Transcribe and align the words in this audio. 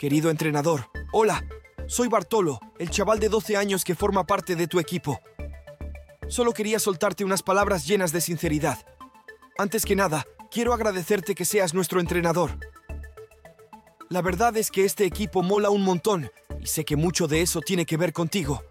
Querido 0.00 0.30
entrenador, 0.30 0.88
hola, 1.12 1.44
soy 1.86 2.08
Bartolo, 2.08 2.58
el 2.78 2.88
chaval 2.88 3.20
de 3.20 3.28
12 3.28 3.58
años 3.58 3.84
que 3.84 3.94
forma 3.94 4.24
parte 4.24 4.56
de 4.56 4.66
tu 4.66 4.80
equipo. 4.80 5.20
Solo 6.26 6.54
quería 6.54 6.78
soltarte 6.78 7.22
unas 7.22 7.42
palabras 7.42 7.86
llenas 7.86 8.10
de 8.10 8.22
sinceridad. 8.22 8.78
Antes 9.58 9.84
que 9.84 9.96
nada, 9.96 10.24
quiero 10.50 10.72
agradecerte 10.72 11.34
que 11.34 11.44
seas 11.44 11.74
nuestro 11.74 12.00
entrenador. 12.00 12.58
La 14.08 14.22
verdad 14.22 14.56
es 14.56 14.70
que 14.70 14.86
este 14.86 15.04
equipo 15.04 15.42
mola 15.42 15.68
un 15.68 15.82
montón 15.82 16.30
y 16.62 16.66
sé 16.66 16.86
que 16.86 16.96
mucho 16.96 17.26
de 17.26 17.42
eso 17.42 17.60
tiene 17.60 17.84
que 17.84 17.98
ver 17.98 18.14
contigo. 18.14 18.62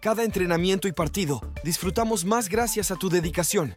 Cada 0.00 0.22
entrenamiento 0.22 0.86
y 0.86 0.92
partido 0.92 1.40
disfrutamos 1.64 2.24
más 2.24 2.48
gracias 2.48 2.92
a 2.92 2.94
tu 2.94 3.08
dedicación. 3.08 3.74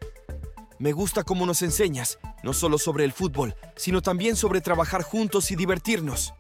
Me 0.80 0.94
gusta 0.94 1.26
cómo 1.26 1.46
nos 1.46 1.62
enseñas, 1.62 2.20
no 2.42 2.54
solo 2.54 2.78
sobre 2.78 3.04
el 3.04 3.12
fútbol, 3.12 3.54
sino 3.76 4.02
también 4.02 4.38
sobre 4.38 4.62
trabajar 4.62 5.04
juntos 5.04 5.52
y 5.52 5.58
divertirnos. 5.58 6.34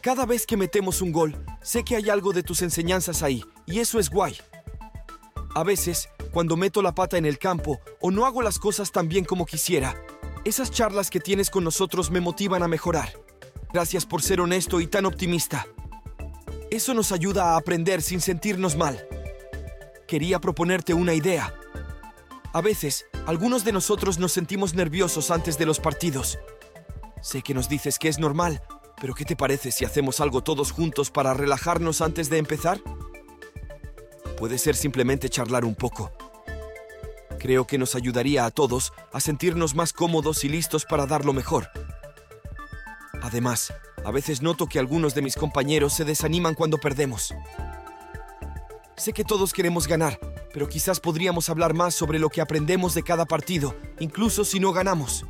Cada 0.00 0.24
vez 0.24 0.46
que 0.46 0.56
metemos 0.56 1.02
un 1.02 1.12
gol, 1.12 1.36
sé 1.60 1.84
que 1.84 1.96
hay 1.96 2.08
algo 2.08 2.32
de 2.32 2.42
tus 2.42 2.62
enseñanzas 2.62 3.22
ahí, 3.22 3.44
y 3.66 3.80
eso 3.80 3.98
es 3.98 4.08
guay. 4.08 4.38
A 5.54 5.64
veces, 5.64 6.08
cuando 6.32 6.56
meto 6.56 6.80
la 6.80 6.94
pata 6.94 7.18
en 7.18 7.26
el 7.26 7.38
campo 7.38 7.78
o 8.00 8.10
no 8.10 8.24
hago 8.24 8.40
las 8.40 8.58
cosas 8.58 8.90
tan 8.90 9.06
bien 9.06 9.26
como 9.26 9.44
quisiera, 9.44 9.94
esas 10.46 10.70
charlas 10.70 11.10
que 11.10 11.20
tienes 11.20 11.50
con 11.50 11.62
nosotros 11.62 12.10
me 12.10 12.20
motivan 12.20 12.62
a 12.62 12.68
mejorar. 12.68 13.12
Gracias 13.70 14.06
por 14.06 14.22
ser 14.22 14.40
honesto 14.40 14.80
y 14.80 14.86
tan 14.86 15.04
optimista. 15.04 15.66
Eso 16.70 16.94
nos 16.94 17.12
ayuda 17.12 17.52
a 17.52 17.56
aprender 17.58 18.00
sin 18.00 18.22
sentirnos 18.22 18.76
mal. 18.76 19.06
Quería 20.08 20.40
proponerte 20.40 20.94
una 20.94 21.12
idea. 21.12 21.52
A 22.56 22.62
veces, 22.62 23.04
algunos 23.26 23.64
de 23.64 23.72
nosotros 23.72 24.18
nos 24.18 24.32
sentimos 24.32 24.72
nerviosos 24.72 25.30
antes 25.30 25.58
de 25.58 25.66
los 25.66 25.78
partidos. 25.78 26.38
Sé 27.20 27.42
que 27.42 27.52
nos 27.52 27.68
dices 27.68 27.98
que 27.98 28.08
es 28.08 28.18
normal, 28.18 28.62
pero 28.98 29.14
¿qué 29.14 29.26
te 29.26 29.36
parece 29.36 29.70
si 29.70 29.84
hacemos 29.84 30.20
algo 30.20 30.42
todos 30.42 30.72
juntos 30.72 31.10
para 31.10 31.34
relajarnos 31.34 32.00
antes 32.00 32.30
de 32.30 32.38
empezar? 32.38 32.80
Puede 34.38 34.56
ser 34.56 34.74
simplemente 34.74 35.28
charlar 35.28 35.66
un 35.66 35.74
poco. 35.74 36.10
Creo 37.38 37.66
que 37.66 37.76
nos 37.76 37.94
ayudaría 37.94 38.46
a 38.46 38.50
todos 38.50 38.94
a 39.12 39.20
sentirnos 39.20 39.74
más 39.74 39.92
cómodos 39.92 40.42
y 40.42 40.48
listos 40.48 40.86
para 40.86 41.04
dar 41.04 41.26
lo 41.26 41.34
mejor. 41.34 41.68
Además, 43.20 43.70
a 44.02 44.10
veces 44.10 44.40
noto 44.40 44.66
que 44.66 44.78
algunos 44.78 45.14
de 45.14 45.20
mis 45.20 45.36
compañeros 45.36 45.92
se 45.92 46.06
desaniman 46.06 46.54
cuando 46.54 46.78
perdemos. 46.78 47.34
Sé 48.96 49.12
que 49.12 49.24
todos 49.24 49.52
queremos 49.52 49.86
ganar, 49.86 50.18
pero 50.56 50.70
quizás 50.70 51.00
podríamos 51.00 51.50
hablar 51.50 51.74
más 51.74 51.94
sobre 51.94 52.18
lo 52.18 52.30
que 52.30 52.40
aprendemos 52.40 52.94
de 52.94 53.02
cada 53.02 53.26
partido, 53.26 53.76
incluso 54.00 54.42
si 54.42 54.58
no 54.58 54.72
ganamos. 54.72 55.26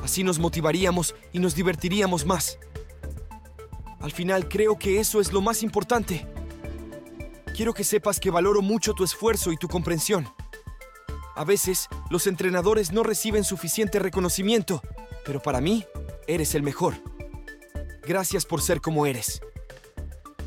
Así 0.00 0.22
nos 0.22 0.38
motivaríamos 0.38 1.16
y 1.32 1.40
nos 1.40 1.56
divertiríamos 1.56 2.24
más. 2.24 2.56
Al 3.98 4.12
final 4.12 4.46
creo 4.46 4.78
que 4.78 5.00
eso 5.00 5.20
es 5.20 5.32
lo 5.32 5.40
más 5.40 5.64
importante. 5.64 6.24
Quiero 7.52 7.74
que 7.74 7.82
sepas 7.82 8.20
que 8.20 8.30
valoro 8.30 8.62
mucho 8.62 8.94
tu 8.94 9.02
esfuerzo 9.02 9.50
y 9.50 9.56
tu 9.56 9.66
comprensión. 9.66 10.28
A 11.34 11.44
veces, 11.44 11.88
los 12.08 12.28
entrenadores 12.28 12.92
no 12.92 13.02
reciben 13.02 13.42
suficiente 13.42 13.98
reconocimiento, 13.98 14.82
pero 15.24 15.42
para 15.42 15.60
mí, 15.60 15.84
eres 16.28 16.54
el 16.54 16.62
mejor. 16.62 16.94
Gracias 18.06 18.46
por 18.46 18.62
ser 18.62 18.80
como 18.80 19.04
eres. 19.04 19.40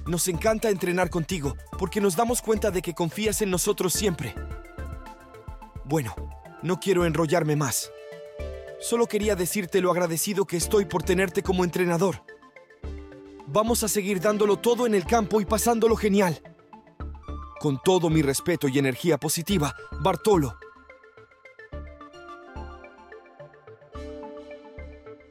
Nos 0.09 0.27
encanta 0.27 0.71
entrenar 0.71 1.11
contigo 1.11 1.55
porque 1.77 2.02
nos 2.02 2.15
damos 2.15 2.41
cuenta 2.41 2.71
de 2.71 2.81
que 2.81 2.95
confías 2.95 3.43
en 3.43 3.52
nosotros 3.52 3.93
siempre. 3.93 4.33
Bueno, 5.85 6.16
no 6.63 6.79
quiero 6.79 7.05
enrollarme 7.05 7.55
más. 7.55 7.91
Solo 8.81 9.05
quería 9.05 9.35
decirte 9.35 9.81
lo 9.81 9.91
agradecido 9.91 10.45
que 10.45 10.57
estoy 10.57 10.85
por 10.85 11.03
tenerte 11.03 11.43
como 11.43 11.63
entrenador. 11.63 12.23
Vamos 13.45 13.83
a 13.83 13.88
seguir 13.88 14.19
dándolo 14.19 14.57
todo 14.57 14.88
en 14.88 14.95
el 14.95 15.05
campo 15.05 15.41
y 15.41 15.45
pasándolo 15.45 15.95
genial. 15.95 16.41
Con 17.59 17.79
todo 17.83 18.09
mi 18.09 18.23
respeto 18.23 18.67
y 18.67 18.79
energía 18.79 19.19
positiva, 19.19 19.75
Bartolo, 20.01 20.57